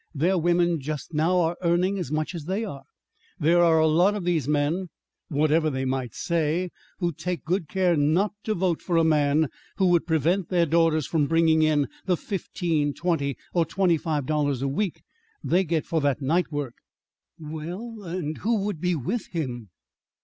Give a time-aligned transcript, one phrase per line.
[0.15, 2.81] Their women just now are earning as much as they are.
[3.39, 4.89] There are a lot of these men
[5.27, 9.85] whatever they might say who'd take good care not to vote for a man who
[9.89, 14.67] would prevent their daughters from bringing in the fifteen, twenty, or twenty five dollars a
[14.67, 15.03] week
[15.43, 16.73] they get for that night work.
[17.37, 19.69] "Well, and who would be with him?